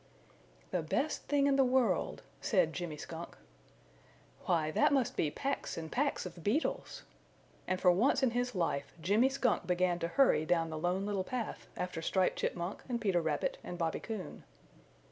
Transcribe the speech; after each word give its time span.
"The 0.71 0.81
Best 0.81 1.27
Thing 1.27 1.45
in 1.45 1.57
the 1.57 1.63
World," 1.63 2.23
said 2.41 2.73
Jimmy 2.73 2.97
Skunk. 2.97 3.37
"Why, 4.47 4.71
that 4.71 4.91
must 4.91 5.15
be 5.15 5.29
packs 5.29 5.77
and 5.77 5.91
packs 5.91 6.25
of 6.25 6.43
beetles!" 6.43 7.03
And 7.67 7.79
for 7.79 7.91
once 7.91 8.23
in 8.23 8.31
his 8.31 8.55
life 8.55 8.93
Jimmy 8.99 9.29
Skunk 9.29 9.67
began 9.67 9.99
to 9.99 10.07
hurry 10.07 10.43
down 10.43 10.71
the 10.71 10.79
Lone 10.79 11.05
Little 11.05 11.23
Path 11.23 11.67
after 11.77 12.01
Striped 12.01 12.39
Chipmunk 12.39 12.81
and 12.89 12.99
Peter 12.99 13.21
Rabbit 13.21 13.59
and 13.63 13.77
Bobby 13.77 13.99
Coon. 13.99 14.43